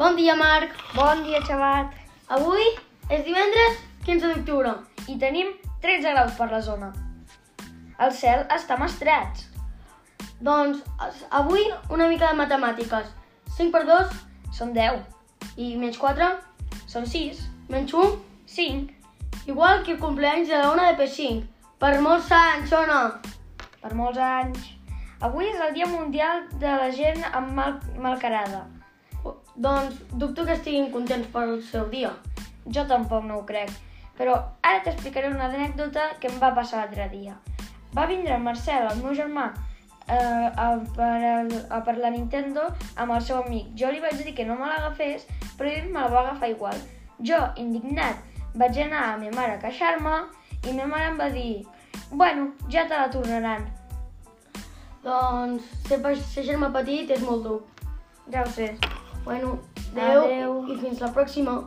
[0.00, 0.70] Bon dia, Marc.
[0.96, 1.92] Bon dia, xavat.
[2.32, 2.62] Avui
[3.12, 4.70] és divendres 15 d'octubre.
[5.12, 5.50] I tenim
[5.82, 6.88] 13 graus per la zona.
[8.06, 9.42] El cel està mestrat.
[10.40, 10.80] Doncs
[11.42, 13.12] avui una mica de matemàtiques.
[13.58, 14.16] 5 per 2
[14.56, 15.04] Són 10.
[15.60, 16.30] i menys 4,
[16.88, 17.44] Són 6.
[17.68, 18.16] menys 1,
[18.56, 18.88] 5.
[19.52, 21.44] igual que el cumpleaños de la una de P5.
[21.78, 23.20] Per molts anys, o no?
[23.82, 24.72] Per molts anys.
[25.20, 28.79] Avui és el Dia Mundial de la gent amb mal, malcarada.
[29.60, 32.14] Doncs dubto que estiguin contents pel seu dia.
[32.64, 33.72] Jo tampoc no ho crec.
[34.16, 37.34] Però ara t'explicaré una anècdota que em va passar l'altre dia.
[37.96, 39.50] Va vindre el Marcel, el meu germà,
[40.06, 41.10] eh, a, per,
[41.76, 43.74] a per la Nintendo amb el seu amic.
[43.76, 45.26] Jo li vaig dir que no me l'agafés,
[45.58, 46.80] però ell me la va agafar igual.
[47.20, 50.16] Jo, indignat, vaig anar a ma mare a queixar-me
[50.68, 51.66] i ma mare em va dir
[52.10, 53.68] bueno, ja te la tornaran.
[55.04, 56.00] Doncs ser,
[56.32, 57.60] ser germà petit és molt dur.
[58.32, 58.72] Ja ho sé.
[59.24, 59.58] Bueno,
[59.92, 60.56] adeu, Adeu.
[60.72, 61.58] i fins la pròxima.